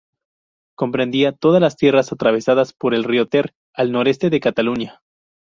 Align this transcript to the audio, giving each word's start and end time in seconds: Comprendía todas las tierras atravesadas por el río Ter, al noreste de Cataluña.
Comprendía 0.75 1.31
todas 1.31 1.61
las 1.61 1.77
tierras 1.77 2.11
atravesadas 2.11 2.73
por 2.73 2.95
el 2.95 3.03
río 3.03 3.27
Ter, 3.27 3.53
al 3.75 3.91
noreste 3.91 4.31
de 4.31 4.39
Cataluña. 4.39 4.99